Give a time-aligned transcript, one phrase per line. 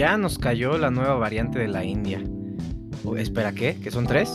[0.00, 2.22] ya nos cayó la nueva variante de la India.
[3.18, 3.76] espera, ¿qué?
[3.82, 4.32] ¿Que son tres?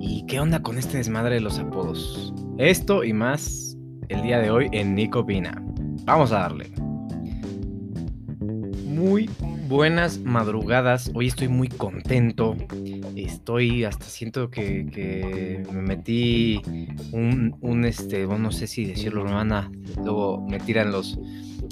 [0.00, 2.34] ¿Y qué onda con este desmadre de los apodos?
[2.58, 3.76] Esto y más
[4.08, 5.62] el día de hoy en Nico Pina.
[6.04, 6.72] Vamos a darle.
[8.84, 9.30] Muy
[9.68, 11.12] buenas madrugadas.
[11.14, 12.56] Hoy estoy muy contento.
[13.14, 16.60] Estoy hasta siento que, me metí
[17.12, 19.70] un, este, no sé si decirlo, hermana.
[20.02, 21.16] Luego me tiran los.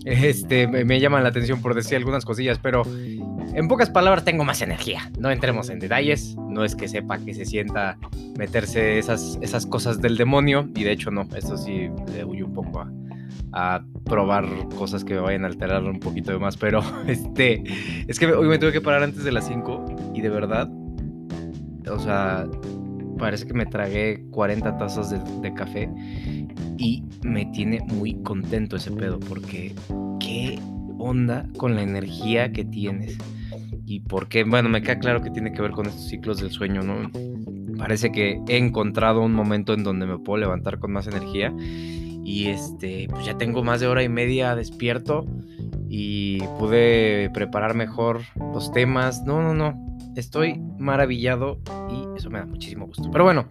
[0.04, 2.82] Este, me, me llaman la atención por decir algunas cosillas, pero
[3.54, 5.10] en pocas palabras tengo más energía.
[5.18, 6.36] No entremos en detalles.
[6.48, 7.98] No es que sepa que se sienta
[8.38, 10.68] meterse esas, esas cosas del demonio.
[10.74, 12.90] Y de hecho no, eso sí le huyo un poco a,
[13.52, 17.62] a probar cosas que me vayan a alterar un poquito de más, pero este,
[18.06, 20.68] es que hoy me tuve que parar antes de las 5 y de verdad,
[21.90, 22.46] o sea,
[23.20, 25.88] parece que me tragué 40 tazas de, café
[26.78, 29.74] y me tiene muy contento ese pedo porque
[30.18, 30.58] qué
[30.98, 33.18] onda con la energía que tienes
[33.86, 36.82] y porque, bueno, me queda claro que tiene que ver con estos ciclos del sueño,
[36.82, 37.10] ¿no?
[37.76, 41.52] Parece que he encontrado un momento en donde me puedo levantar con más energía
[42.24, 45.26] y este, pues ya tengo más de hora y media despierto
[45.88, 48.20] y pude preparar mejor
[48.54, 49.24] los temas.
[49.24, 49.89] No, no, no.
[50.20, 53.10] Estoy maravillado y eso me da muchísimo gusto.
[53.10, 53.46] Pero bueno,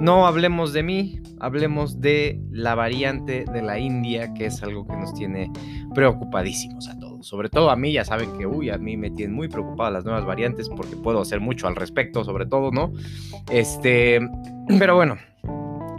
[0.00, 4.96] no hablemos de mí, hablemos de la variante de la India, que es algo que
[4.96, 5.48] nos tiene
[5.94, 7.24] preocupadísimos a todos.
[7.24, 10.04] Sobre todo a mí, ya saben que, uy, a mí me tienen muy preocupadas las
[10.04, 12.92] nuevas variantes porque puedo hacer mucho al respecto, sobre todo, ¿no?
[13.48, 14.20] Este,
[14.78, 15.18] pero bueno,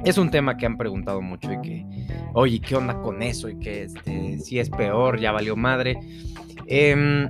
[0.04, 1.86] es un tema que han preguntado mucho y que,
[2.34, 3.48] oye, ¿qué onda con eso?
[3.48, 5.98] Y que este, si es peor, ya valió madre.
[6.68, 7.30] Em,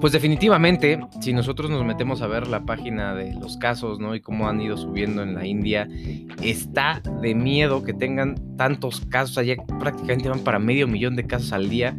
[0.00, 4.14] pues definitivamente, si nosotros nos metemos a ver la página de los casos, ¿no?
[4.14, 5.88] Y cómo han ido subiendo en la India,
[6.42, 9.38] está de miedo que tengan tantos casos.
[9.38, 11.96] Allá prácticamente van para medio millón de casos al día.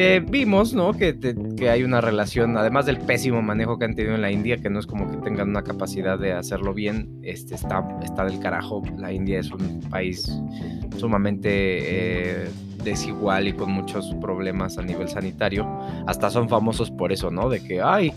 [0.00, 0.92] Eh, vimos, ¿no?
[0.92, 1.18] Que,
[1.56, 4.70] que, hay una relación, además del pésimo manejo que han tenido en la India, que
[4.70, 8.84] no es como que tengan una capacidad de hacerlo bien, este, está, está del carajo.
[8.96, 10.30] La India es un país
[10.98, 12.48] sumamente eh,
[12.84, 15.66] desigual y con muchos problemas a nivel sanitario.
[16.06, 17.48] Hasta son famosos por eso, ¿no?
[17.48, 18.12] De que, ay,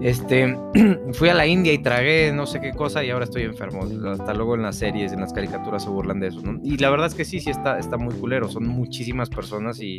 [0.00, 0.56] este,
[1.12, 3.86] fui a la India y tragué no sé qué cosa y ahora estoy enfermo.
[4.10, 6.60] Hasta luego en las series, en las caricaturas se burlan de eso, ¿no?
[6.62, 8.48] Y la verdad es que sí, sí está, está muy culero.
[8.48, 9.98] Son muchísimas personas y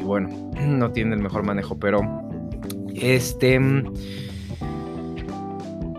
[0.00, 0.28] y bueno,
[0.66, 2.00] no tiene el mejor manejo, pero
[2.94, 3.60] este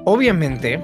[0.05, 0.81] obviamente,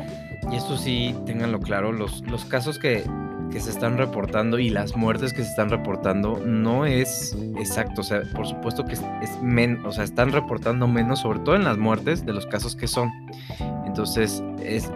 [0.51, 3.03] y esto sí, ténganlo claro, los, los casos que,
[3.51, 8.03] que se están reportando y las muertes que se están reportando no es exacto, o
[8.03, 9.01] sea, por supuesto que es,
[9.41, 12.88] menos, o sea, están reportando menos, sobre todo en las muertes de los casos que
[12.88, 13.11] son.
[13.85, 14.91] Entonces, es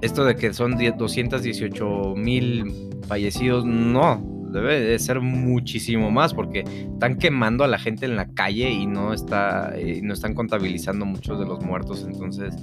[0.00, 4.20] esto de que son 218 mil fallecidos, no,
[4.52, 8.86] debe de ser muchísimo más porque están quemando a la gente en la calle y
[8.86, 12.06] no, está, eh, no están contabilizando muchos de los muertos.
[12.06, 12.54] Entonces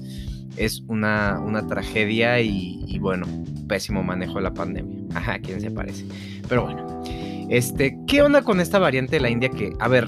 [0.56, 3.25] es una, una tragedia y, bueno,
[3.67, 4.98] pésimo manejo de la pandemia.
[5.14, 6.06] Ajá, ¿quién se parece?
[6.47, 7.03] Pero bueno,
[7.50, 9.50] este, ¿qué onda con esta variante de la India?
[9.50, 10.08] Que, a ver,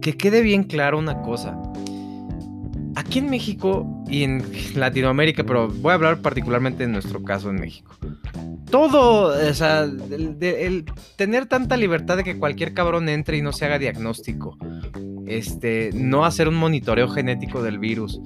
[0.00, 1.60] que quede bien claro una cosa.
[2.94, 4.42] Aquí en México y en
[4.74, 7.96] Latinoamérica, pero voy a hablar particularmente en nuestro caso en México
[8.70, 10.84] todo, o sea, el,
[11.16, 14.58] tener tanta libertad de que cualquier cabrón entre y no se haga diagnóstico,
[15.26, 18.20] este, no hacer un monitoreo genético del virus.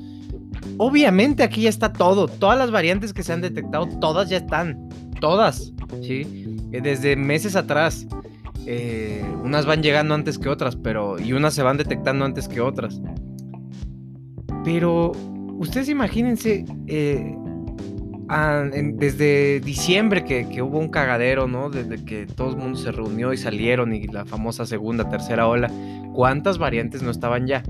[0.79, 4.89] Obviamente aquí ya está todo, todas las variantes que se han detectado, todas ya están,
[5.21, 5.73] todas,
[6.03, 6.57] ¿sí?
[6.73, 8.07] Eh, desde meses atrás.
[8.67, 12.61] Eh, unas van llegando antes que otras, pero y unas se van detectando antes que
[12.61, 13.01] otras.
[14.65, 15.13] Pero
[15.59, 17.35] ustedes imagínense eh,
[18.95, 21.71] desde diciembre que, hubo un cagadero, ¿no?
[21.71, 25.71] Desde que todo el mundo se reunió y salieron y la famosa segunda, tercera ola,
[26.15, 27.63] ¿cuántas variantes no estaban ya?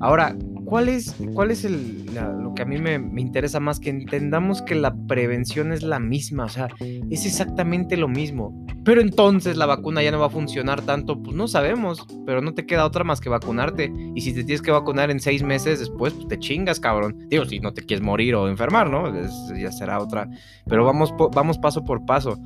[0.00, 0.36] Ahora,
[0.68, 3.80] ¿cuál es, cuál es el, lo que a mí me, interesa más?
[3.80, 6.68] Que entendamos que la prevención es la misma, o sea,
[7.10, 8.66] es exactamente lo mismo.
[8.84, 12.54] Pero entonces la vacuna ya no va a funcionar tanto, pues no sabemos, pero no
[12.54, 13.92] te queda otra más que vacunarte.
[14.14, 17.16] Y si te tienes que vacunar en seis meses después, pues te chingas, cabrón.
[17.28, 19.12] Digo, si no te quieres morir o enfermar, ¿no?
[19.58, 20.28] ya será otra.
[20.66, 22.38] Pero vamos, vamos paso por paso.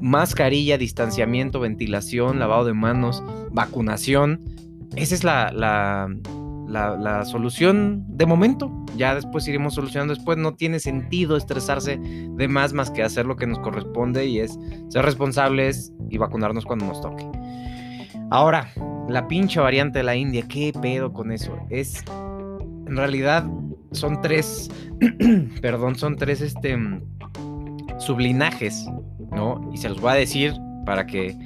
[0.00, 4.40] Mascarilla, distanciamiento, ventilación, lavado de manos, vacunación.
[4.96, 6.08] Esa es la, la
[6.68, 8.70] la, solución de momento.
[8.96, 10.38] Ya después iremos solucionando después.
[10.38, 14.58] No tiene sentido estresarse de más más que hacer lo que nos corresponde y es
[14.88, 17.26] ser responsables y vacunarnos cuando nos toque.
[18.30, 18.70] Ahora,
[19.08, 21.58] la pinche variante de la India, ¿qué pedo con eso?
[21.70, 22.04] Es,
[22.86, 23.46] en realidad,
[23.92, 24.70] son tres,
[25.62, 26.76] perdón, son tres, este,
[27.98, 28.86] sublinajes,
[29.32, 29.70] ¿no?
[29.72, 30.52] Y se los voy a decir
[30.84, 31.36] para que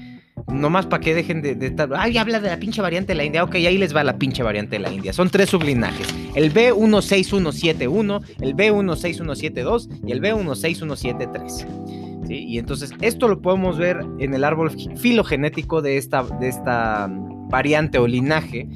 [0.53, 1.89] nomás para que dejen de, estar.
[1.97, 3.45] Ay, habla de la pinche variante de la India.
[3.45, 5.13] Ok, ahí les va la pinche variante de la India.
[5.13, 12.27] Son tres sublinajes: el B16171, el B16172 y el B16173.
[12.27, 12.35] ¿Sí?
[12.35, 17.99] Y entonces, esto lo podemos ver en el árbol filogenético de esta, de esta variante
[17.99, 18.69] o linaje.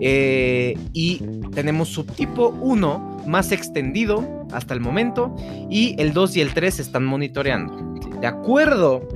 [0.00, 1.20] Eh, y
[1.54, 5.34] tenemos subtipo 1 más extendido hasta el momento
[5.70, 7.94] y el 2 y el 3 se están monitoreando.
[8.20, 9.06] De acuerdo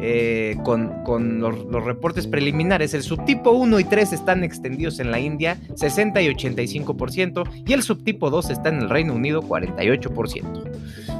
[0.00, 5.58] eh, con, los, reportes preliminares, el subtipo 1 y 3 están extendidos en la India
[5.74, 11.16] 60 y 85% y el subtipo 2 está en el Reino Unido 48%.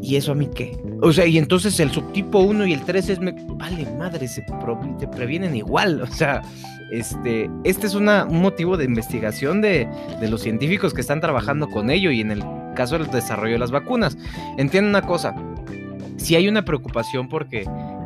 [0.00, 0.78] ¿Y eso a mí qué?
[1.02, 4.42] O sea, y entonces el subtipo 1 y el 3 es, vale madre, se,
[5.14, 6.00] previenen igual.
[6.00, 6.42] O sea,
[6.90, 9.88] este, este es un motivo de investigación de,
[10.22, 12.42] los científicos que están trabajando con ello y en el
[12.74, 14.16] caso del desarrollo de las vacunas.
[14.56, 15.34] Entiendo una cosa,
[16.16, 17.64] si hay una preocupación porque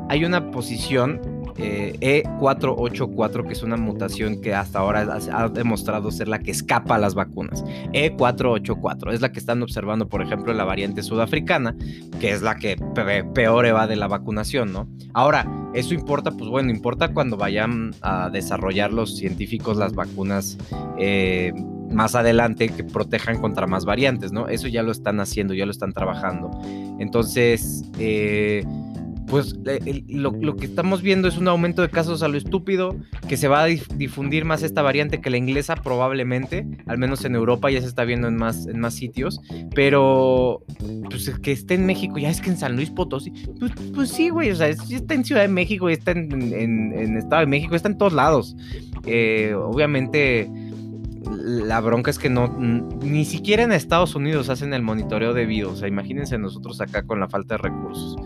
[0.08, 1.20] hay una posición
[1.56, 6.50] E484, eh, e que es una mutación que hasta ahora ha, demostrado ser la que
[6.50, 7.64] escapa a las vacunas.
[7.92, 11.76] E484 es la que están observando, por ejemplo, la variante sudafricana,
[12.20, 12.76] que es la que
[13.34, 14.88] peor evade la vacunación, ¿no?
[15.14, 20.58] Ahora, eso importa, pues bueno, importa cuando vayan a desarrollar los científicos las vacunas.
[20.98, 21.52] Eh,
[21.92, 24.48] más adelante que protejan contra más variantes, ¿no?
[24.48, 26.50] Eso ya lo están haciendo, ya lo están trabajando.
[26.98, 28.64] Entonces, eh,
[29.32, 29.56] pues
[30.08, 32.94] lo, que estamos viendo es un aumento de casos a lo estúpido,
[33.30, 37.34] que se va a difundir más esta variante que la inglesa probablemente, al menos en
[37.34, 39.40] Europa ya se está viendo en más, en más sitios,
[39.74, 40.62] pero
[41.08, 44.28] pues que esté en México, ya es que en San Luis Potosí, pues, pues sí,
[44.28, 47.88] güey, o sea, está en Ciudad de México, está en, en, Estado de México, está
[47.88, 48.54] en todos lados.
[49.06, 50.50] Eh, obviamente
[51.42, 55.70] la bronca es que no, ni siquiera en Estados Unidos hacen el monitoreo debido.
[55.70, 58.16] O sea, imagínense nosotros acá con la falta de recursos.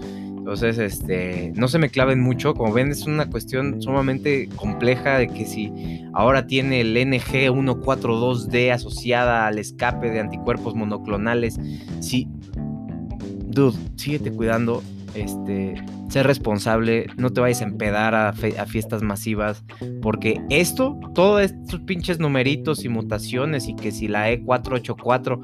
[0.46, 2.54] Entonces, este, no se me claven mucho.
[2.54, 5.72] Como ven, es una cuestión sumamente compleja de que si
[6.14, 11.58] ahora tiene el NG142D asociada al escape de anticuerpos monoclonales,
[11.98, 12.28] si,
[13.44, 14.84] dude, síguete cuidando,
[15.16, 19.64] este, sé responsable, no te vayas a empedar a, a, fiestas masivas,
[20.00, 25.40] porque esto, todos estos pinches numeritos y mutaciones y que si la E484,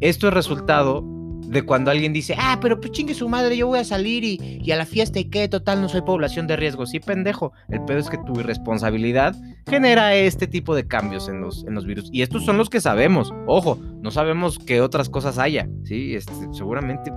[0.00, 1.17] esto es resultado
[1.48, 4.70] de cuando alguien dice, ah, pero pues chingue su madre, yo voy a salir y,
[4.70, 6.86] a la fiesta y qué, total, no soy población de riesgo.
[6.86, 7.52] Sí, pendejo.
[7.68, 9.34] El pedo es que tu irresponsabilidad
[9.68, 12.08] genera este tipo de cambios en los, en los virus.
[12.12, 13.32] Y estos son los que sabemos.
[13.46, 15.68] Ojo, no sabemos qué otras cosas haya.
[15.84, 17.12] Sí, este, seguramente,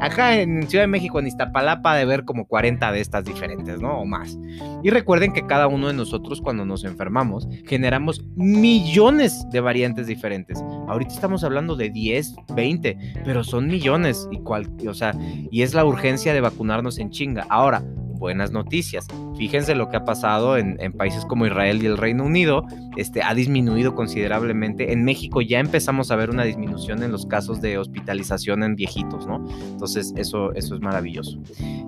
[0.00, 4.00] acá en Ciudad de México, en Iztapalapa, de ver como 40 de estas diferentes, ¿no?
[4.00, 4.38] O más.
[4.82, 10.62] Y recuerden que cada uno de nosotros, cuando nos enfermamos, generamos millones de variantes diferentes.
[10.88, 15.14] Ahorita estamos hablando de 10, 20 pero son millones y cual, o sea,
[15.50, 17.46] y es la urgencia de vacunarnos en chinga.
[17.48, 17.82] Ahora,
[18.20, 19.08] buenas noticias.
[19.36, 22.64] Fíjense lo que ha pasado en, países como Israel y el Reino Unido.
[22.96, 24.92] Este, ha disminuido considerablemente.
[24.92, 29.26] En México ya empezamos a ver una disminución en los casos de hospitalización en viejitos,
[29.26, 29.44] ¿no?
[29.72, 31.40] Entonces, eso, eso es maravilloso.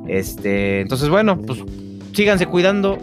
[0.08, 1.62] Este, entonces, bueno, pues
[2.12, 2.98] síganse cuidando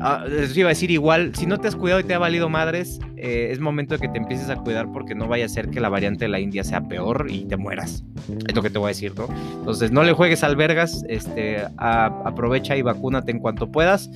[0.00, 0.24] Ah,
[0.54, 3.48] iba a decir igual, si no te has cuidado y te ha valido madres, eh,
[3.50, 5.90] es momento de que te empieces a cuidar porque no vaya a ser que la
[5.90, 8.02] variante de la India sea peor y te mueras.
[8.48, 9.28] Es lo que te voy a decir, ¿no?
[9.58, 14.10] Entonces no le juegues al vergas, este, aprovecha y vacúnate en cuanto puedas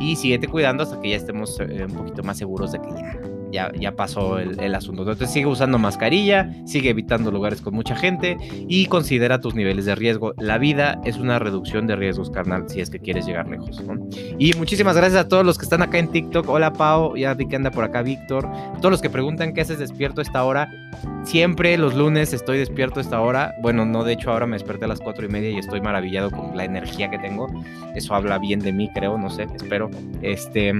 [0.00, 3.37] y síguete cuidando hasta que ya estemos eh, un poquito más seguros de que ya
[3.52, 5.02] ya, ya pasó el, asunto.
[5.02, 8.36] Entonces sigue usando mascarilla, sigue evitando lugares con mucha gente
[8.68, 10.34] y considera tus niveles de riesgo.
[10.38, 13.82] La vida es una reducción de riesgos, carnal, si es que quieres llegar lejos.
[14.38, 16.48] Y muchísimas gracias a todos los que están acá en TikTok.
[16.48, 18.48] Hola Pau, ya vi que anda por acá Víctor.
[18.78, 20.68] Todos los que preguntan qué haces despierto esta hora.
[21.24, 23.54] Siempre los lunes estoy despierto esta hora.
[23.62, 26.30] Bueno, no, de hecho ahora me desperté a las cuatro y media y estoy maravillado
[26.30, 27.48] con la energía que tengo.
[27.94, 29.90] Eso habla bien de mí, creo, no sé, espero.
[30.22, 30.72] Este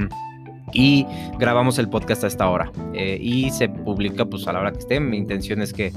[0.73, 1.07] y
[1.39, 4.79] grabamos el podcast a esta hora eh, y se publica pues a la hora que
[4.79, 5.01] esté.
[5.01, 5.93] Mi intención es que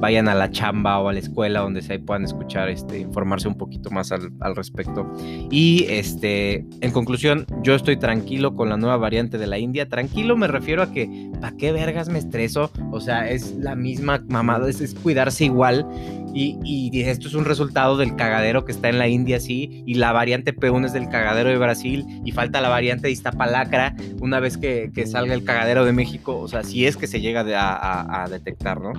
[0.00, 3.56] vayan a la chamba o a la escuela donde se puedan escuchar, este, informarse un
[3.56, 5.06] poquito más al, al, respecto.
[5.50, 9.88] Y este, en conclusión, yo estoy tranquilo con la nueva variante de la India.
[9.88, 12.70] Tranquilo me refiero a que, ¿para qué vergas me estreso?
[12.90, 15.86] O sea, es la misma mamada, es, es cuidarse igual
[16.34, 20.12] y, esto es un resultado del cagadero que está en la India, sí, y la
[20.12, 24.56] variante P1 es del cagadero de Brasil, y falta la variante de Iztapalacra una vez
[24.56, 28.80] que, salga el cagadero de México, o sea, si es que se llega a, detectar,
[28.80, 28.92] ¿no?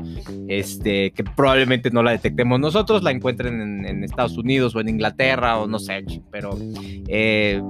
[0.48, 5.60] Este, que probablemente no la detectemos nosotros, la encuentren en, Estados Unidos o en Inglaterra
[5.60, 6.58] o no sé, pero...
[7.08, 7.62] Eh,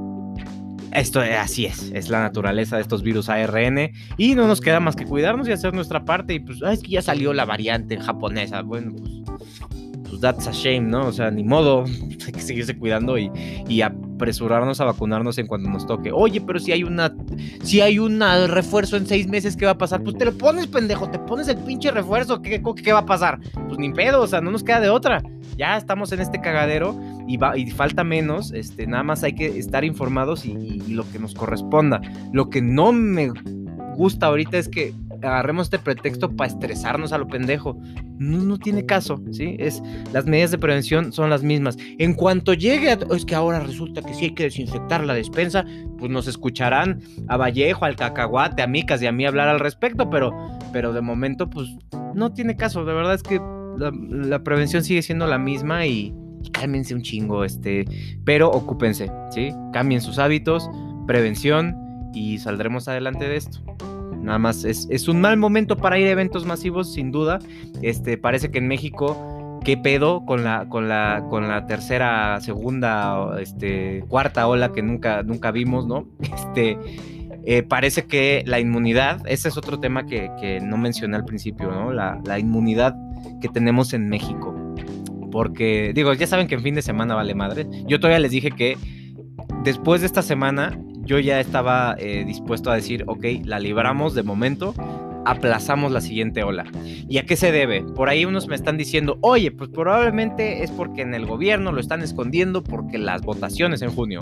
[0.94, 4.96] esto así es, es la naturaleza de estos virus ARN y no nos queda más
[4.96, 8.62] que cuidarnos y hacer nuestra parte y pues es que ya salió la variante japonesa,
[8.62, 9.31] bueno, pues
[10.22, 11.08] that's a shame, ¿no?
[11.08, 11.84] O sea, ni modo,
[12.26, 13.30] hay que seguirse cuidando y,
[13.68, 16.12] y apresurarnos a vacunarnos en cuanto nos toque.
[16.14, 17.14] Oye, pero si hay una,
[17.64, 20.04] si hay un refuerzo en seis meses, ¿qué va a pasar?
[20.04, 22.62] Pues te lo pones, pendejo, te pones el pinche refuerzo, ¿qué,
[22.94, 23.40] va a pasar?
[23.68, 25.22] Pues ni pedo, o sea, no nos queda de otra.
[25.58, 26.98] Ya estamos en este cagadero
[27.28, 31.20] y, va, y falta menos, este, nada más hay que estar informados y lo que
[31.20, 32.02] nos corresponda.
[32.32, 33.32] Lo que no me
[33.96, 37.78] gusta ahorita es que agarremos este pretexto para estresarnos a lo pendejo.
[38.18, 39.56] No, no, tiene caso, ¿sí?
[39.60, 39.82] Es,
[40.14, 41.78] las medidas de prevención son las mismas.
[41.98, 45.66] En cuanto llegue, a, es que ahora resulta que sí hay que desinfectar la despensa,
[45.98, 50.10] pues nos escucharán a Vallejo, al Cacahuate, a Micas y a mí hablar al respecto,
[50.10, 50.32] pero,
[50.72, 51.70] pero de momento, pues
[52.14, 52.86] no tiene caso.
[52.86, 53.42] De verdad es que
[53.78, 56.14] la, prevención sigue siendo la misma y,
[56.44, 57.86] y cálmense un chingo, este,
[58.26, 59.52] pero ocúpense, ¿sí?
[59.74, 60.70] Cambien sus hábitos,
[61.08, 61.76] prevención
[62.14, 63.60] y saldremos adelante de esto.
[64.22, 67.40] Nada más es, un mal momento para ir a eventos masivos, sin duda.
[67.82, 73.40] Este, parece que en México, qué pedo con la, con la, con la tercera, segunda,
[73.40, 76.08] este, cuarta ola que nunca, nunca vimos, ¿no?
[76.22, 76.78] Este,
[77.46, 81.92] eh, parece que la inmunidad, ese es otro tema que, no mencioné al principio, ¿no?
[81.92, 82.96] La, la inmunidad
[83.42, 84.56] que tenemos en México.
[85.32, 87.66] Porque, digo, ya saben que en fin de semana vale madre.
[87.88, 88.78] Yo todavía les dije que
[89.64, 90.78] después de esta semana
[91.12, 94.74] yo ya estaba eh, dispuesto a decir, ok, la libramos de momento,
[95.26, 96.64] aplazamos la siguiente ola.
[97.10, 97.84] ¿Y a qué se debe?
[97.84, 101.82] Por ahí unos me están diciendo, oye, pues probablemente es porque en el gobierno lo
[101.82, 104.22] están escondiendo porque las votaciones en junio.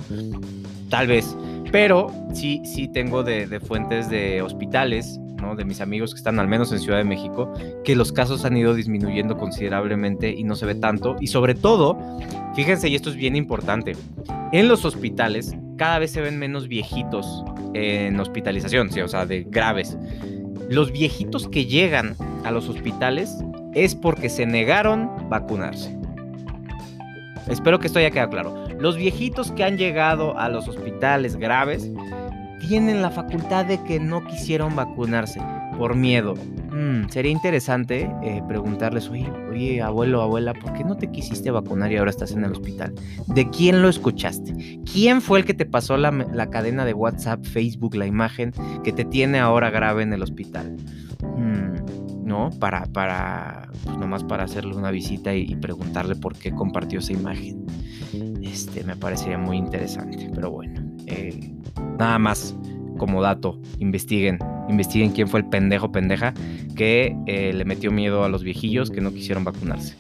[0.89, 1.37] Tal vez.
[1.71, 5.19] Pero sí, sí tengo de, de fuentes de hospitales
[5.55, 7.53] de mis amigos que están al menos en Ciudad de México,
[7.83, 11.17] que los casos han ido disminuyendo considerablemente y no se ve tanto.
[11.19, 11.97] Y sobre todo,
[12.55, 13.95] fíjense, y esto es bien importante,
[14.51, 17.43] en los hospitales cada vez se ven menos viejitos
[17.73, 19.97] en hospitalización, o sea, de graves.
[20.69, 23.33] Los viejitos que llegan a los hospitales
[23.73, 25.97] es porque se negaron vacunarse.
[27.47, 28.67] Espero que esto haya quedado claro.
[28.77, 31.89] Los viejitos que han llegado a los hospitales graves
[32.67, 35.41] tienen la facultad de que no quisieron vacunarse
[35.77, 36.35] por miedo.
[36.79, 41.97] Mm, sería interesante eh, preguntarles, oye, abuelo, abuela, ¿por qué no te quisiste vacunar y
[41.97, 42.95] ahora estás en el hospital?
[43.27, 44.79] ¿De quién lo escuchaste?
[44.89, 49.03] ¿Quién fue el que te pasó la, cadena de WhatsApp, Facebook, la imagen que te
[49.03, 50.77] tiene ahora grave en el hospital?
[51.35, 52.49] Mm, ¿No?
[52.61, 57.65] Para, para, pues nomás para hacerle una visita y, preguntarle por qué compartió esa imagen.
[58.41, 60.81] Este, me parecería muy interesante, pero bueno.
[61.07, 61.53] Eh,
[61.97, 62.55] Nada más
[62.99, 64.37] como dato, investiguen,
[64.69, 66.35] investiguen quién fue el pendejo pendeja
[66.75, 69.95] que eh, le metió miedo a los viejillos que no quisieron vacunarse.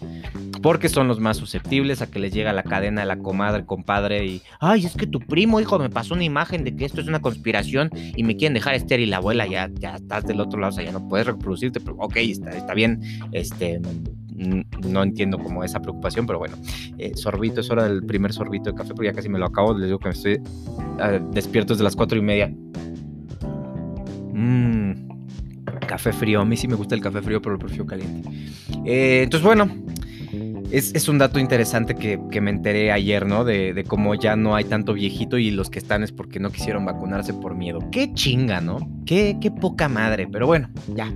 [0.61, 4.25] Porque son los más susceptibles a que les llega la cadena de la comadre, compadre
[4.25, 7.07] y, ay, es que tu primo, hijo, me pasó una imagen de que esto es
[7.07, 9.09] una conspiración y me quieren dejar estéril.
[9.09, 11.95] La abuela ya, ya estás del otro lado, o sea, ya no puedes reproducirte, pero
[11.97, 13.01] ok, está, está bien,
[13.31, 13.79] este,
[14.87, 16.57] no entiendo como esa preocupación, pero bueno,
[16.97, 19.73] eh, sorbito, es hora del primer sorbito de café, porque ya casi me lo acabo,
[19.73, 20.39] les digo que me estoy
[20.99, 22.53] ah, despierto desde las cuatro y media.
[24.39, 24.93] Mmm,
[25.85, 28.29] café frío, a mí sí me gusta el café frío, pero lo prefiero caliente.
[28.85, 29.69] Eh, entonces, bueno,
[30.71, 33.43] es, un dato interesante que, me enteré ayer, ¿no?
[33.43, 36.51] De, de, cómo ya no hay tanto viejito y los que están es porque no
[36.51, 37.79] quisieron vacunarse por miedo.
[37.91, 38.79] Qué chinga, ¿no?
[39.05, 41.13] Qué, qué poca madre, pero bueno, ya.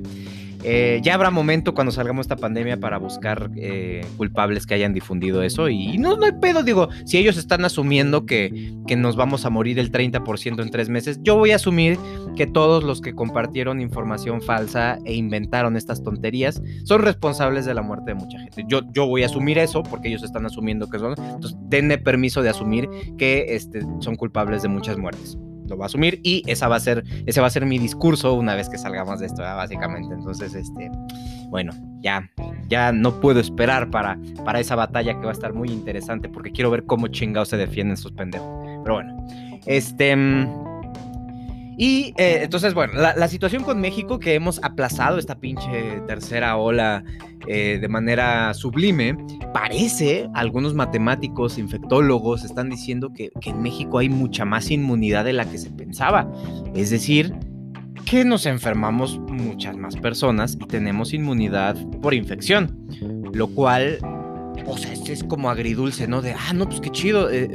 [0.64, 5.44] Eh, ya habrá momento cuando salgamos esta pandemia para buscar eh, culpables que hayan difundido
[5.44, 5.70] eso.
[5.70, 9.50] Y, no, no hay pedo, digo, si ellos están asumiendo que, que nos vamos a
[9.50, 11.98] morir el 30% en tres meses, yo voy a asumir
[12.36, 17.82] que todos los que compartieron información falsa e inventaron estas tonterías son responsables de la
[17.82, 18.64] muerte de mucha gente.
[18.68, 21.16] Yo, yo voy a asumir eso porque ellos están asumiendo que son.
[21.18, 25.38] Entonces, denme permiso de asumir que este, son culpables de muchas muertes
[25.78, 28.56] va a asumir y esa va a ser, ese va a ser mi discurso una
[28.56, 30.14] vez que salgamos de esto, básicamente.
[30.14, 30.90] Entonces, este,
[31.50, 32.30] bueno, ya,
[32.68, 36.52] ya no puedo esperar para, para esa batalla que va a estar muy interesante porque
[36.52, 38.50] quiero ver cómo chingados se defienden sus pendejos.
[38.84, 39.26] Pero bueno,
[39.66, 40.16] este...
[41.78, 47.04] Y eh, entonces, bueno, la, situación con México que hemos aplazado esta pinche tercera ola
[47.48, 49.18] eh, de manera sublime,
[49.54, 55.34] parece, algunos matemáticos, infectólogos están diciendo que, que en México hay mucha más inmunidad de
[55.34, 56.32] la que se pensaba.
[56.76, 57.34] Es decir,
[58.06, 62.88] que nos enfermamos muchas más personas y tenemos inmunidad por infección,
[63.34, 63.98] lo cual,
[64.66, 66.22] o sea, es como agridulce, ¿no?
[66.22, 67.50] De, ah, no, pues qué chido, eh,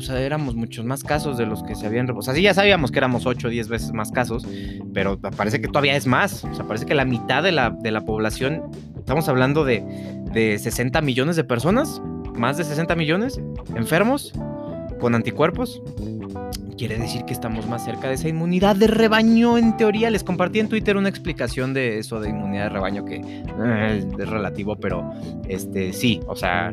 [0.00, 2.10] o sea, éramos muchos más casos de los que se habían...
[2.10, 4.46] O sea, sí ya sabíamos que éramos 8 o 10 veces más casos,
[4.94, 6.42] pero parece que todavía es más.
[6.44, 8.62] O sea, parece que la mitad de la, de la población,
[8.96, 9.84] estamos hablando de,
[10.32, 12.00] de 60 millones de personas,
[12.34, 13.40] más de 60 millones
[13.76, 14.32] enfermos
[15.00, 15.82] con anticuerpos.
[16.78, 20.08] Quiere decir que estamos más cerca de esa inmunidad de rebaño en teoría.
[20.08, 24.28] Les compartí en Twitter una explicación de eso de inmunidad de rebaño que eh, es
[24.28, 25.12] relativo, pero
[25.46, 26.72] este sí, o sea,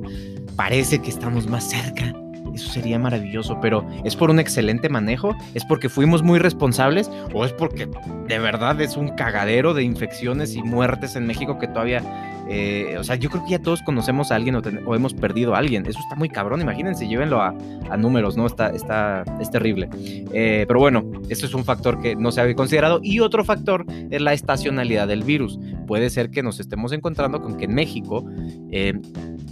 [0.55, 2.13] parece que estamos más cerca
[2.57, 5.35] Eso sería maravilloso, pero ¿es por un excelente manejo?
[5.53, 7.07] ¿Es porque fuimos muy responsables?
[7.35, 7.87] ¿O es porque
[8.27, 12.01] de verdad es un cagadero de infecciones y muertes en México que todavía
[12.49, 15.59] eh, o sea, yo creo que ya todos conocemos a alguien o, hemos perdido a
[15.59, 15.85] alguien.
[15.85, 17.53] Eso está muy cabrón, imagínense, llévenlo a,
[17.97, 18.45] números, ¿no?
[18.45, 19.89] Está, está, es terrible.
[20.33, 22.99] Eh, pero bueno, eso es un factor que no se había considerado.
[23.03, 25.59] Y otro factor es la estacionalidad del virus.
[25.87, 28.25] Puede ser que nos estemos encontrando con que en México
[28.71, 28.93] eh,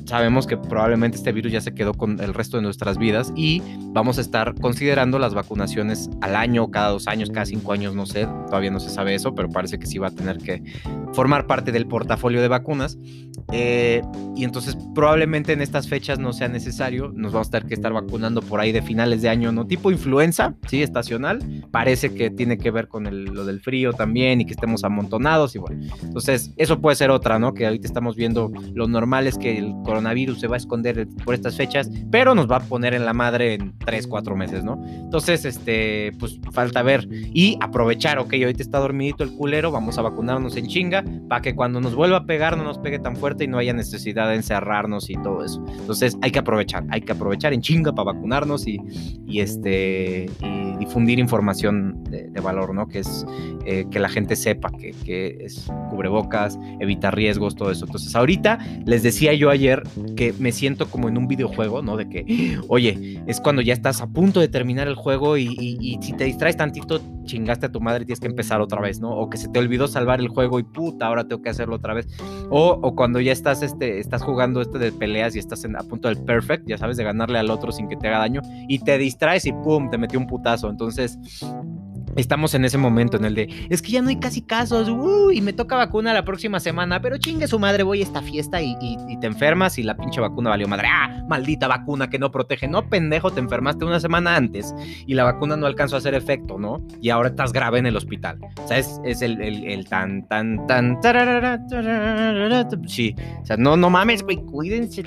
[0.06, 3.62] sabemos que probablemente este virus ya se quedó con el resto de nuestras vidas y
[3.88, 8.06] vamos a estar considerando las vacunaciones al año, cada dos años, cada cinco años, no
[8.06, 10.64] sé, todavía no se sabe eso, pero parece que sí va a tener que
[11.14, 12.98] formar parte del portafolio de vacunas.
[13.52, 14.02] Eh,
[14.36, 17.94] y entonces probablemente en estas fechas no sea necesario, nos vamos a tener que estar
[17.94, 19.66] vacunando por ahí de finales de año, ¿no?
[19.68, 21.40] Tipo influenza, sí, estacional,
[21.72, 25.60] parece que tiene que ver con lo del frío también y que estemos amontonados y
[25.60, 27.54] bueno, entonces eso puede ser otra, ¿no?
[27.54, 31.34] Que ahorita estamos viendo lo normal es que el coronavirus se va a esconder por
[31.34, 34.84] estas fechas, pero nos va a poner en la madre en 3, 4 meses, ¿no?
[34.86, 40.02] Entonces, este, pues falta ver y aprovechar, ok, ahorita está dormidito el culero, vamos a
[40.02, 43.46] vacunarnos en chinga para que cuando nos vuelva a pegar no nos pegue tan fuerte
[43.46, 45.64] y no haya necesidad de encerrarnos y todo eso.
[45.80, 48.78] Entonces, hay que aprovechar, hay que aprovechar en chinga para vacunarnos y,
[49.26, 50.30] y este,
[50.78, 52.88] difundir información de, valor, ¿no?
[52.88, 53.26] Que es
[53.66, 57.86] eh, que la gente sepa que, que es cubrebocas, evitar riesgos, todo eso.
[57.86, 59.82] Entonces, ahorita les decía yo ayer
[60.16, 61.98] que me siento como en un videojuego, ¿no?
[61.98, 66.14] De que, oye, es cuando ya estás a punto de terminar el juego y, si
[66.14, 69.12] te distraes tantito, chingaste a tu madre y tienes que empezar otra vez, ¿no?
[69.12, 71.94] O que se te olvidó salvar el juego y puta, ahora tengo que hacerlo otra
[71.94, 72.08] vez.
[72.50, 76.08] O, o cuando ya estás, este, estás jugando este de peleas y estás a punto
[76.08, 78.98] del perfect, ya sabes, de ganarle al otro sin que te haga daño y te
[78.98, 80.70] distraes y pum, te metió un putazo.
[80.70, 81.18] Entonces,
[82.16, 85.32] Estamos en ese momento en el de, es que ya no hay casi casos, uh,
[85.32, 88.62] y me toca vacuna la próxima semana, pero chingue su madre, voy a esta fiesta
[88.62, 88.76] y,
[89.20, 90.88] te enfermas y la pinche vacuna valió madre.
[90.92, 92.68] Ah, maldita vacuna que no protege.
[92.68, 94.74] No, pendejo, te enfermaste una semana antes
[95.06, 96.86] y la vacuna no alcanzó a hacer efecto, ¿no?
[97.02, 98.40] Y ahora estás grave en el hospital.
[98.64, 101.00] O sea, es, el, el, tan, tan, tan,
[102.88, 103.16] sí.
[103.42, 105.04] O sea, no, no mames, güey, cuídense,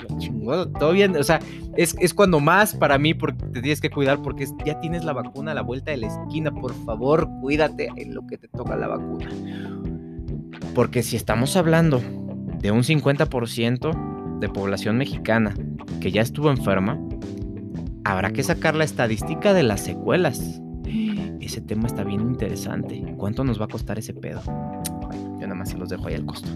[0.79, 1.15] todo bien.
[1.15, 1.39] O sea,
[1.75, 5.13] es, es cuando más para mí porque te tienes que cuidar porque ya tienes la
[5.13, 8.49] vacuna a la vuelta de la esquina, por favor favor, cuídate en lo que te
[8.49, 9.29] toca la vacuna.
[10.75, 12.01] Porque si estamos hablando
[12.59, 15.53] de un 50% de población mexicana
[16.01, 16.99] que ya estuvo enferma,
[18.03, 20.61] habrá que sacar la estadística de las secuelas.
[21.39, 23.01] Ese tema está bien interesante.
[23.17, 24.41] ¿Cuánto nos va a costar ese pedo?
[25.39, 26.49] yo nada más se los dejo ahí al costo.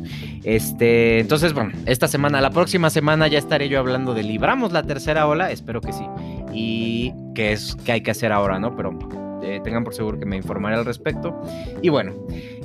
[0.43, 4.83] Este, entonces, bueno, esta semana, la próxima semana ya estaré yo hablando de libramos la
[4.83, 6.03] tercera ola, espero que sí.
[6.53, 8.75] Y qué es que hay que hacer ahora, ¿no?
[8.75, 8.99] Pero
[9.43, 11.39] eh, tengan por seguro que me informaré al respecto.
[11.81, 12.13] Y bueno,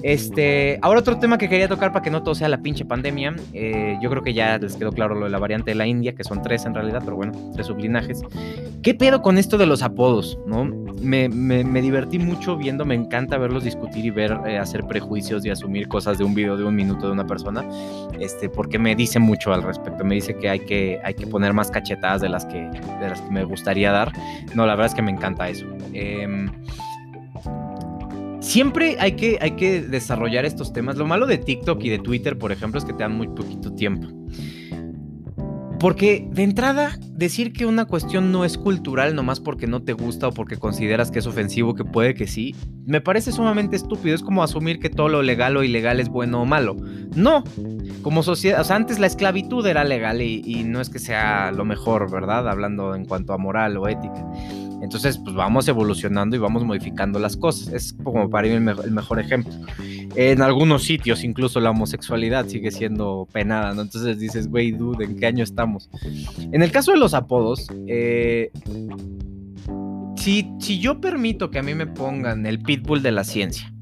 [0.02, 3.34] este, ahora otro tema que quería tocar para que no todo sea la pinche pandemia.
[3.52, 6.14] Eh, yo creo que ya les quedó claro lo de la variante de la India,
[6.14, 8.22] que son tres en realidad, pero bueno, tres sublinajes.
[8.82, 10.38] ¿Qué pedo con esto de los apodos?
[10.46, 10.64] ¿no?
[11.00, 11.28] Me,
[11.80, 16.18] divertí mucho viendo, me encanta verlos discutir y ver eh, hacer prejuicios y asumir cosas
[16.18, 17.64] de un video de un minuto de una persona,
[18.20, 20.04] este, porque me dice mucho al respecto.
[20.04, 23.20] Me dice que hay que, hay que poner más cachetadas de las que, de las
[23.20, 24.12] que me gustaría dar.
[24.54, 25.66] No, la verdad es que me encanta eso.
[25.92, 26.46] Eh,
[28.40, 30.96] siempre hay que, hay que desarrollar estos temas.
[30.96, 33.72] Lo malo de TikTok y de Twitter, por ejemplo, es que te dan muy poquito
[33.72, 34.08] tiempo.
[35.78, 40.26] Porque de entrada, decir que una cuestión no es cultural nomás porque no te gusta
[40.26, 44.16] o porque consideras que es ofensivo, que puede que sí, me parece sumamente estúpido.
[44.16, 46.74] Es como asumir que todo lo legal o ilegal es bueno o malo.
[47.14, 47.44] No,
[48.02, 51.52] como sociedad, o sea, antes la esclavitud era legal y, y no es que sea
[51.52, 52.48] lo mejor, ¿verdad?
[52.48, 54.26] Hablando en cuanto a moral o ética.
[54.82, 57.72] Entonces, pues vamos evolucionando y vamos modificando las cosas.
[57.72, 59.52] Es como para mí el, mejor ejemplo.
[60.14, 63.82] En algunos sitios, incluso la homosexualidad sigue siendo penada, ¿no?
[63.82, 65.90] Entonces dices, güey, dude, ¿en qué año estamos?
[66.52, 68.50] En el caso de los apodos, eh,
[70.16, 73.72] si, si yo permito que a mí me pongan el pitbull de la ciencia,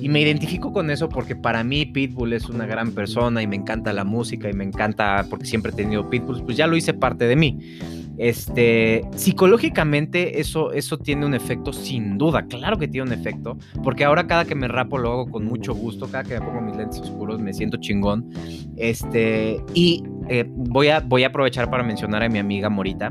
[0.00, 3.56] y me identifico con eso porque para mí Pitbull es una gran persona y me
[3.56, 6.94] encanta la música y me encanta porque siempre he tenido Pitbulls, pues ya lo hice
[6.94, 7.78] parte de mí.
[8.20, 14.04] Este, psicológicamente eso, eso tiene un efecto sin duda, claro que tiene un efecto, porque
[14.04, 16.76] ahora cada que me rapo lo hago con mucho gusto, cada que me pongo mis
[16.76, 18.28] lentes oscuros me siento chingón.
[18.76, 23.08] Este, y eh, voy, a, voy a aprovechar para mencionar a mi amiga Morita,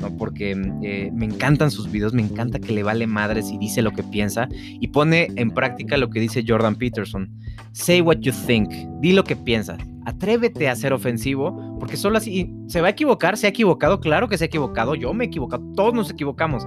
[0.00, 0.16] ¿no?
[0.16, 3.92] porque eh, me encantan sus videos, me encanta que le vale madres y dice lo
[3.92, 7.30] que piensa y pone en práctica lo que dice Jordan Peterson.
[7.72, 12.54] Say what you think, di lo que piensas atrévete a ser ofensivo, porque solo así
[12.68, 15.26] se va a equivocar, se ha equivocado, claro que se ha equivocado, yo me he
[15.26, 16.66] equivocado, todos nos equivocamos.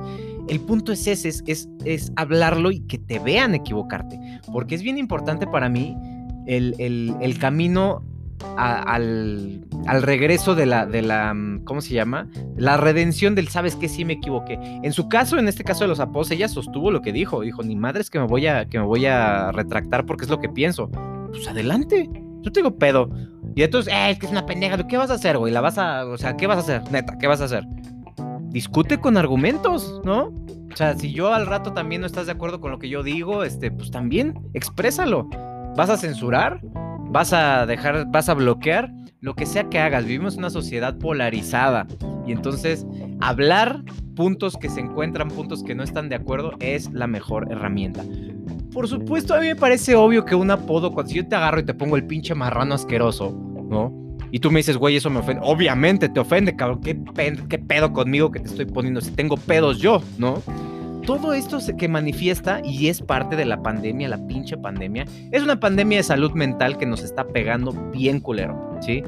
[0.49, 4.19] El punto es ese, es, es, hablarlo y que te vean equivocarte,
[4.51, 5.95] porque es bien importante para mí
[6.47, 8.03] el, el, camino
[8.57, 12.27] al, al, regreso de la, de la, mm, ¿cómo se llama?
[12.57, 13.87] La redención del, ¿sabes qué?
[13.87, 14.59] Sí me equivoqué.
[14.83, 17.41] En su caso, en este caso de los apóstoles, ella sostuvo lo que dijo.
[17.41, 20.29] Dijo, ni madre es que me voy a, que me voy a retractar porque es
[20.29, 20.89] lo que pienso.
[21.31, 22.09] Pues adelante,
[22.41, 23.09] yo tengo pedo.
[23.55, 24.87] Y entonces, eh, es que es una pendeja.
[24.87, 25.51] ¿Qué vas a hacer, güey?
[25.51, 26.91] ¿La vas a, o sea, qué vas a hacer?
[26.91, 27.63] Neta, ¿qué vas a hacer?
[28.49, 30.33] Discute con argumentos, ¿no?
[30.71, 33.03] O sea, si yo al rato también no estás de acuerdo con lo que yo
[33.03, 35.27] digo, este, pues también exprésalo.
[35.75, 36.61] ¿Vas a censurar?
[37.11, 38.91] ¿Vas a dejar, vas a bloquear?
[39.21, 41.87] Lo que sea que hagas, vivimos en una sociedad polarizada
[42.25, 42.85] y entonces
[43.19, 43.83] hablar
[44.15, 48.03] puntos que se encuentran, puntos que no están de acuerdo, es la mejor herramienta.
[48.73, 51.59] Por supuesto, a mí me parece obvio que un apodo, cuando si yo te agarro
[51.59, 53.31] y te pongo el pinche marrano asqueroso,
[53.69, 54.09] ¿no?
[54.31, 55.41] Y tú me dices, güey, eso me ofende.
[55.43, 56.81] Obviamente te ofende, cabrón.
[56.81, 56.99] ¿Qué,
[57.49, 59.01] ¿Qué, pedo conmigo que te estoy poniendo?
[59.01, 60.43] Si tengo pedos yo, ¿no?
[61.05, 65.59] Todo esto que manifiesta y es parte de la pandemia, la pinche pandemia, es una
[65.59, 69.01] pandemia de salud mental que nos está pegando bien culero, ¿sí?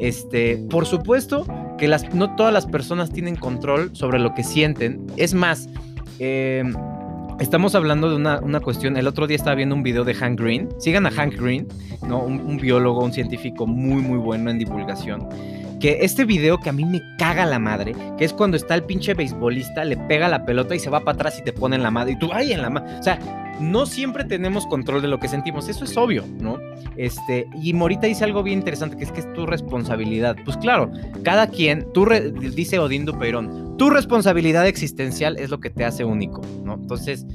[0.00, 1.46] Este, por supuesto
[1.78, 5.06] que las, no todas las personas tienen control sobre lo que sienten.
[5.16, 5.68] Es más,
[6.18, 6.64] eh,
[7.40, 8.96] Estamos hablando de una, cuestión.
[8.96, 10.68] El otro día estaba viendo un video de Hank Green.
[10.78, 11.66] Sigan a Hank Green,
[12.06, 12.20] ¿no?
[12.20, 15.28] Un, biólogo, un científico muy, muy bueno en divulgación.
[15.84, 18.84] Que este video que a mí me caga la madre, que es cuando está el
[18.84, 21.82] pinche beisbolista, le pega la pelota y se va para atrás y te pone en
[21.82, 22.12] la madre.
[22.12, 22.98] Y tú, ay, en la madre.
[22.98, 23.18] O sea,
[23.60, 26.58] no siempre tenemos control de lo que sentimos, eso es obvio, ¿no?
[26.96, 30.36] Este, y Morita dice algo bien interesante, que es que es tu responsabilidad.
[30.46, 30.90] Pues claro,
[31.22, 32.06] cada quien, tú
[32.54, 36.76] dice Odín Dupeirón, tu responsabilidad existencial es lo que te hace único, ¿no?
[36.76, 37.26] Entonces,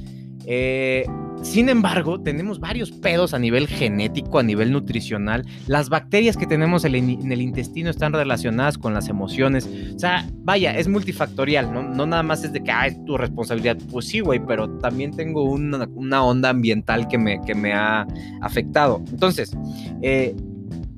[0.46, 1.06] eh,
[1.42, 5.46] sin embargo, tenemos varios pedos a nivel genético, a nivel nutricional.
[5.66, 6.94] Las bacterias que tenemos en
[7.32, 9.68] el intestino están relacionadas con las emociones.
[9.94, 11.82] O sea, vaya, es multifactorial, ¿no?
[11.82, 13.78] No nada más es de que, ah, es tu responsabilidad.
[13.90, 18.06] Pues sí, güey, pero también tengo una, onda ambiental que me, que me ha
[18.42, 19.02] afectado.
[19.10, 19.56] Entonces,
[20.02, 20.34] eh,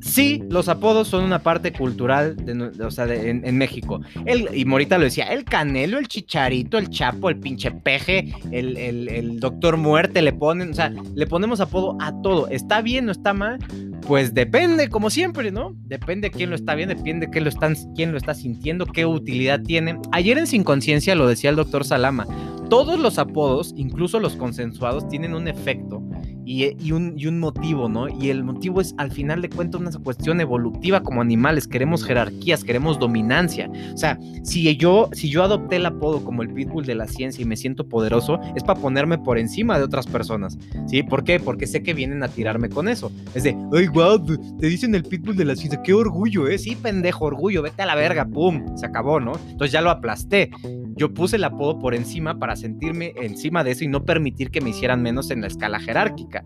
[0.02, 2.36] Sí, los apodos son una parte cultural
[2.84, 4.00] o sea, en, México.
[4.26, 8.76] El, y Morita lo decía, el Canelo, el Chicharito, el Chapo, el pinche Peje, el,
[8.76, 12.48] el, Doctor Muerte, le ponen, o sea, le ponemos apodo a todo.
[12.48, 13.58] ¿Está bien o está mal?
[14.06, 15.76] Pues depende, como siempre, ¿no?
[15.84, 19.62] Depende quién lo está viendo, depende quién lo, están, quién lo está sintiendo, qué utilidad
[19.62, 20.00] tiene.
[20.10, 22.26] Ayer en Sin Conciencia lo decía el doctor Salama,
[22.68, 26.02] todos los apodos, incluso los consensuados, tienen un efecto
[26.44, 28.08] y, un, motivo, ¿no?
[28.08, 31.66] Y el motivo es, al final de cuentas, una cuestión evolutiva como animales.
[31.66, 33.70] Queremos jerarquías, queremos dominancia.
[33.92, 37.42] O sea, si yo, si yo adopté el apodo como el pitbull de la ciencia
[37.42, 40.58] y me siento poderoso, es para ponerme por encima de otras personas.
[40.86, 41.02] ¿Sí?
[41.02, 41.40] ¿Por qué?
[41.40, 43.12] Porque sé que vienen a tirarme con eso.
[43.34, 44.24] Es de, ay, wow,
[44.58, 45.82] te dicen el pitbull de la ciencia.
[45.82, 46.58] Qué orgullo, ¿eh?
[46.58, 47.62] Sí, pendejo, orgullo.
[47.62, 48.76] Vete a la verga, pum.
[48.76, 49.32] Se acabó, ¿no?
[49.48, 50.50] Entonces ya lo aplasté.
[50.96, 54.60] Yo puse el apodo por encima para sentirme encima de eso y no permitir que
[54.60, 56.44] me hicieran menos en la escala jerárquica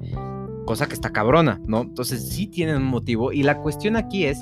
[0.66, 1.82] cosa que está cabrona, ¿no?
[1.82, 4.38] Entonces sí tienen un motivo y la cuestión aquí es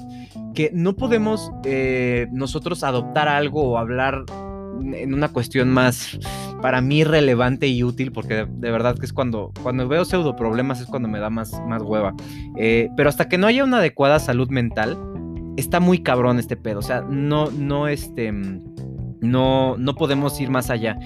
[0.55, 4.25] que no podemos eh, nosotros adoptar algo o hablar
[4.81, 6.19] en una cuestión más
[6.61, 10.81] para mí relevante y útil porque de, verdad que es cuando cuando veo pseudo problemas
[10.81, 12.15] es cuando me da más, más hueva
[12.57, 14.99] eh, pero hasta que no haya una adecuada salud mental
[15.57, 18.33] está muy cabrón este pedo o sea no no este
[19.31, 20.99] no no podemos ir más allá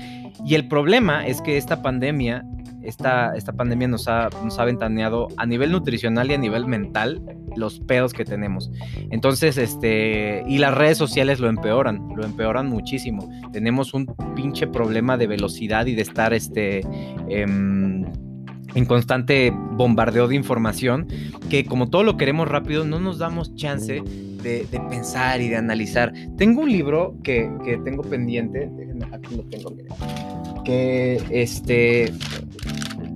[0.44, 2.44] y el problema es que esta pandemia
[2.88, 7.20] esta, esta pandemia nos ha, nos ha ventaneado a nivel nutricional y a nivel mental
[7.57, 8.70] los pedos que tenemos.
[9.11, 13.28] Entonces, este, y las redes sociales lo empeoran, lo empeoran muchísimo.
[13.52, 16.81] Tenemos un pinche problema de velocidad y de estar, este,
[17.28, 18.07] em,
[18.74, 21.09] en constante bombardeo de información,
[21.50, 24.02] que como todo lo queremos rápido, no nos damos chance
[24.48, 26.12] de, pensar y de analizar.
[26.37, 28.70] Tengo un libro que, que tengo pendiente,
[29.12, 29.74] aquí lo tengo,
[30.64, 32.12] que este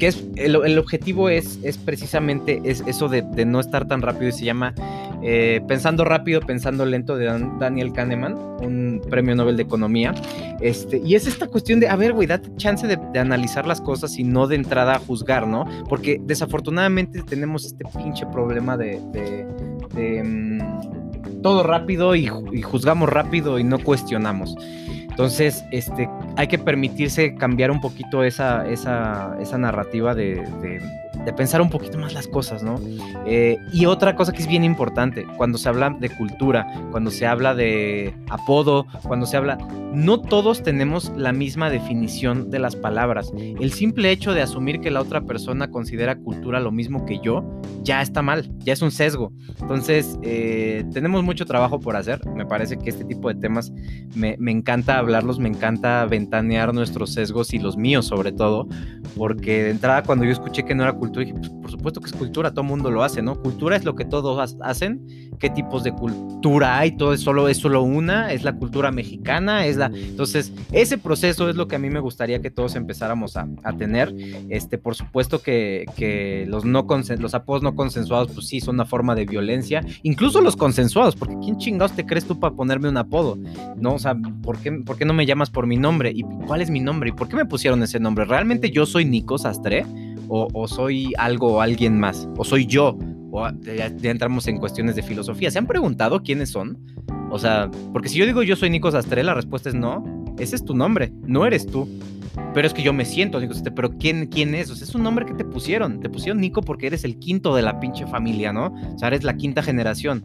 [0.02, 4.32] que es el, objetivo es, es precisamente es eso de, no estar tan rápido y
[4.32, 4.74] se llama
[5.22, 7.26] eh, Pensando rápido, pensando lento de
[7.60, 10.12] Daniel Kahneman, un premio Nobel de Economía.
[10.60, 14.18] Este, y es esta cuestión de, a ver, güey, date chance de, analizar las cosas
[14.18, 15.64] y no de entrada a juzgar, ¿no?
[15.88, 18.98] Porque desafortunadamente tenemos este pinche problema de,
[20.24, 20.51] mm,
[21.42, 22.26] todo rápido y,
[22.62, 24.54] juzgamos rápido y no cuestionamos.
[25.10, 30.80] Entonces, este, hay que permitirse cambiar un poquito esa, esa, esa narrativa de
[31.30, 32.80] pensar un poquito más las cosas, ¿no?
[33.26, 37.26] Eh, y otra cosa que es bien importante, cuando se habla de cultura, cuando se
[37.26, 39.58] habla de apodo, cuando se habla,
[39.92, 43.32] no todos tenemos la misma definición de las palabras.
[43.36, 47.44] El simple hecho de asumir que la otra persona considera cultura lo mismo que yo,
[47.82, 49.32] ya está mal, ya es un sesgo.
[49.60, 52.26] Entonces, eh, tenemos mucho trabajo por hacer.
[52.34, 53.72] Me parece que este tipo de temas
[54.16, 58.66] me encanta hablarlos, me encanta ventanear nuestros sesgos y los míos sobre todo,
[59.16, 62.06] porque de entrada cuando yo escuché que no era cultura, dije, pues por supuesto que
[62.06, 63.40] es cultura, todo mundo lo hace, ¿no?
[63.40, 65.06] Cultura es lo que todos hacen,
[65.38, 69.66] qué tipos de cultura hay, todo es solo, es solo una, es la cultura mexicana,
[69.66, 69.86] es la...
[69.86, 73.48] Entonces, ese proceso es lo que a mí me gustaría que todos empezáramos a,
[73.78, 74.14] tener.
[74.50, 76.86] Este, por supuesto que, que los, no
[77.18, 81.36] los apodos no consensuados, pues sí, son una forma de violencia, incluso los consensuados, porque
[81.42, 83.38] ¿quién chingados te crees tú para ponerme un apodo?
[83.76, 83.94] ¿No?
[83.94, 86.12] O sea, ¿por qué, ¿por qué no me llamas por mi nombre?
[86.14, 87.10] ¿Y cuál es mi nombre?
[87.10, 88.24] ¿Y por qué me pusieron ese nombre?
[88.24, 89.84] ¿Realmente yo soy Nico Sastre?
[90.34, 92.96] o, soy algo o alguien más, o soy yo,
[93.30, 95.50] o ya, entramos en cuestiones de filosofía.
[95.50, 96.78] ¿Se han preguntado quiénes son?
[97.30, 100.04] O sea, porque si yo digo yo soy Nico Sastre, la respuesta es no,
[100.38, 101.88] ese es tu nombre, no eres tú.
[102.54, 104.70] Pero es que yo me siento Nico Sastre, pero ¿quién, quién es?
[104.70, 106.00] O sea, es un nombre que te pusieron.
[106.00, 108.74] Te pusieron Nico porque eres el quinto de la pinche familia, ¿no?
[108.94, 110.22] O sea, eres la quinta generación.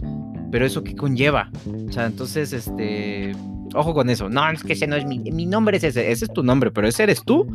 [0.50, 1.52] Pero eso qué conlleva?
[1.90, 3.34] O sea, entonces, este,
[3.74, 4.30] ojo con eso.
[4.30, 6.72] No, es que ese no es mi, mi nombre, es ese, ese es tu nombre,
[6.72, 7.46] pero ese eres tú.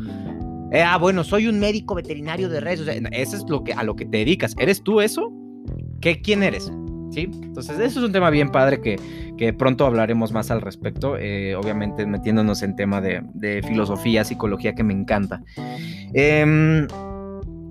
[0.73, 2.81] Eh, ah, bueno, soy un médico veterinario de redes.
[2.81, 4.55] O eso es lo que, a lo que te dedicas.
[4.57, 5.31] ¿Eres tú eso?
[6.01, 6.71] ¿Qué, ¿Quién eres?
[7.11, 7.29] ¿Sí?
[7.31, 8.99] Entonces, eso es un tema bien padre que,
[9.37, 11.15] que pronto hablaremos más al respecto.
[11.17, 15.43] Eh, obviamente, metiéndonos en tema de, de, filosofía, psicología, que me encanta.
[16.15, 16.87] Eh,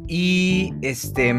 [0.09, 1.35] y este,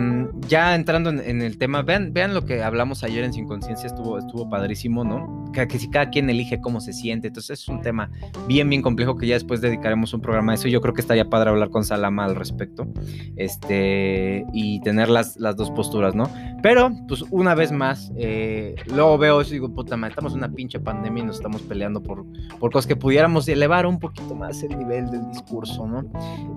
[0.48, 4.18] ya entrando en, el tema, vean, vean lo que hablamos ayer en Sin Conciencia, estuvo,
[4.18, 5.52] estuvo padrísimo, ¿no?
[5.52, 8.10] Que, si cada quien elige cómo se siente, entonces es un tema
[8.48, 10.68] bien, bien complejo que ya después dedicaremos un programa a eso.
[10.68, 12.88] Yo creo que estaría padre hablar con Salama al respecto,
[13.36, 16.30] este, y tener las, las dos posturas, ¿no?
[16.64, 20.38] Pero, pues una vez más, eh, luego veo eso y digo, puta madre, estamos en
[20.40, 22.26] una pinche pandemia y nos estamos peleando por,
[22.60, 26.06] por cosas que pudiéramos elevar un poquito más el nivel del discurso, ¿no?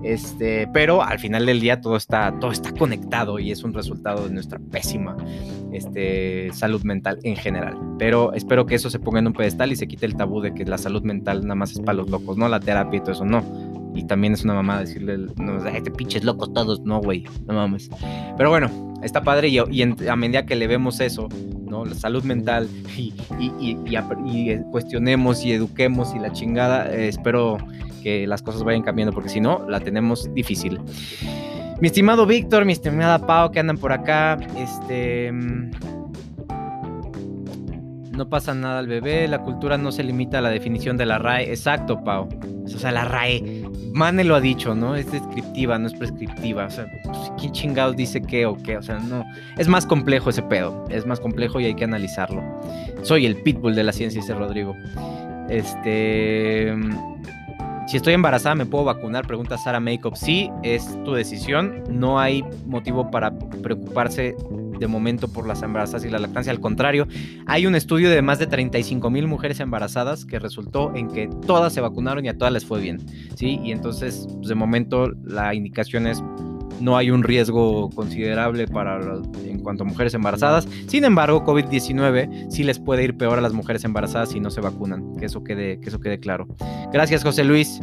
[0.03, 4.27] Este, pero al final del día todo está, todo está conectado y es un resultado
[4.27, 5.15] de nuestra pésima
[5.73, 7.77] este, salud mental en general.
[7.97, 10.53] Pero espero que eso se ponga en un pedestal y se quite el tabú de
[10.53, 13.11] que la salud mental nada más es para los locos, no la terapia y todo
[13.11, 13.43] eso, no.
[13.95, 17.89] Y también es una mamá decirle, no, este pinches locos todos, no, güey, no mames.
[18.37, 18.69] Pero bueno,
[19.01, 21.27] está padre y, a medida que le vemos eso,
[21.67, 21.83] ¿no?
[21.83, 27.57] La salud mental y, y, cuestionemos y eduquemos y la chingada, eh, espero
[28.03, 30.79] que las cosas vayan cambiando porque si no, la tenemos difícil.
[31.79, 35.31] Mi estimado Víctor, mi estimada Pau, que andan por acá, este...
[38.11, 41.19] No pasa nada al bebé, la cultura no se limita a la definición de la
[41.19, 41.51] RAE.
[41.51, 42.27] Exacto, Pau.
[42.65, 43.63] O sea, la RAE,
[43.93, 44.95] Mane lo ha dicho, ¿no?
[44.95, 46.65] Es descriptiva, no es prescriptiva.
[46.65, 48.77] O sea, pues, ¿quién chingados dice qué o qué?
[48.77, 49.23] O sea, no.
[49.59, 50.85] Es más complejo ese pedo.
[50.89, 52.43] Es más complejo y hay que analizarlo.
[53.03, 54.75] Soy el pitbull de la ciencia, dice Rodrigo.
[55.49, 56.73] Este.
[57.87, 59.25] Si estoy embarazada, ¿me puedo vacunar?
[59.25, 60.17] Pregunta Sara Makeup.
[60.17, 61.85] Sí, es tu decisión.
[61.89, 64.35] No hay motivo para preocuparse
[64.77, 66.51] de momento por las embarazadas y la lactancia.
[66.51, 67.07] Al contrario,
[67.45, 71.71] hay un estudio de más de 35 mil mujeres embarazadas que resultó en que todas
[71.71, 72.99] se vacunaron y a todas les fue bien.
[73.35, 73.61] ¿sí?
[73.63, 76.21] Y entonces, pues, de momento, la indicación es
[76.81, 78.99] no hay un riesgo considerable para
[79.67, 80.65] cuanto a mujeres embarazadas.
[80.87, 84.61] Sin embargo, COVID-19 sí les puede ir peor a las mujeres embarazadas si no se
[84.61, 85.17] vacunan.
[85.17, 86.47] Que eso quede, que eso quede claro.
[86.93, 87.81] Gracias, José Luis.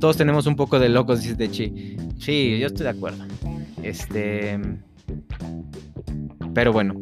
[0.00, 1.96] Todos tenemos un poco de locos, dice Techi.
[2.18, 3.24] Sí, yo estoy de acuerdo.
[3.84, 4.58] Este.
[6.52, 7.00] Pero bueno.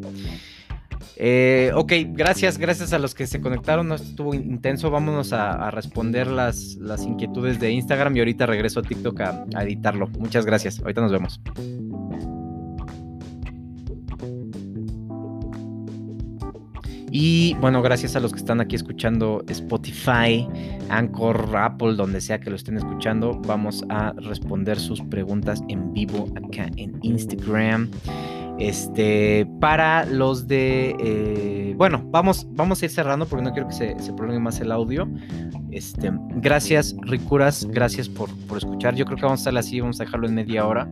[1.17, 3.89] Eh, ok, gracias, gracias a los que se conectaron.
[3.89, 4.91] No estuvo intenso.
[4.91, 9.63] Vámonos a, responder las, las, inquietudes de Instagram y ahorita regreso a TikTok a, a
[9.63, 10.09] editarlo.
[10.09, 10.79] Muchas gracias.
[10.81, 11.41] Ahorita nos vemos.
[17.11, 20.47] Y bueno, gracias a los que están aquí escuchando Spotify,
[20.89, 26.29] Anchor, Apple, donde sea que lo estén escuchando, vamos a responder sus preguntas en vivo
[26.37, 27.91] acá en Instagram.
[28.61, 30.95] Este, para los de.
[31.01, 34.61] Eh, bueno, vamos, vamos a ir cerrando porque no quiero que se, se prolongue más
[34.61, 35.09] el audio.
[35.71, 38.95] Este, gracias, Ricuras, gracias por, por, escuchar.
[38.95, 40.91] Yo creo que vamos a estar así, vamos a dejarlo en media hora.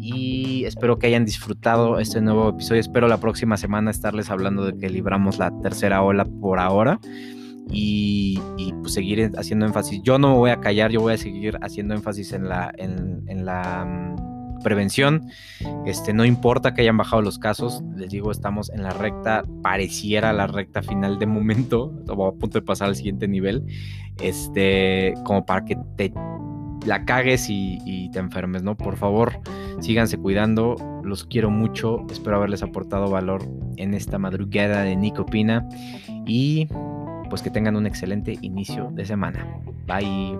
[0.00, 2.80] Y espero que hayan disfrutado este nuevo episodio.
[2.80, 6.98] Espero la próxima semana estarles hablando de que libramos la tercera ola por ahora.
[7.70, 8.40] Y,
[8.80, 10.00] pues seguir haciendo énfasis.
[10.02, 13.22] Yo no me voy a callar, yo voy a seguir haciendo énfasis en la, en,
[13.28, 14.21] en la mm,
[14.62, 15.28] prevención.
[15.86, 20.32] Este, no importa que hayan bajado los casos, les digo, estamos en la recta, pareciera
[20.32, 23.64] la recta final de momento, o a punto de pasar al siguiente nivel,
[24.20, 26.12] este, como para que te
[26.86, 28.76] la cagues y, te enfermes, ¿no?
[28.76, 29.40] Por favor,
[29.80, 33.42] síganse cuidando, los quiero mucho, espero haberles aportado valor
[33.76, 35.66] en esta madrugada de Nico Pina
[36.26, 36.68] y
[37.30, 39.46] pues que tengan un excelente inicio de semana.
[39.86, 40.36] Bye.